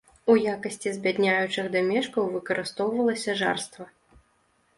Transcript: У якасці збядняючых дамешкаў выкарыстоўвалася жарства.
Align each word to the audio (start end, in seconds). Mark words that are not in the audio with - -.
У 0.33 0.35
якасці 0.53 0.93
збядняючых 0.95 1.65
дамешкаў 1.75 2.33
выкарыстоўвалася 2.37 3.37
жарства. 3.45 3.85